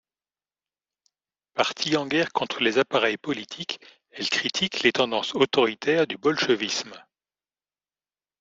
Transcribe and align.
Partie 1.53 1.95
en 1.95 2.07
guerre 2.07 2.31
contre 2.33 2.63
les 2.63 2.79
appareils 2.79 3.17
politiques, 3.19 3.79
elle 4.09 4.31
critique 4.31 4.81
les 4.81 4.91
tendances 4.93 5.35
autoritaires 5.35 6.07
du 6.07 6.17
bolchevisme. 6.17 6.91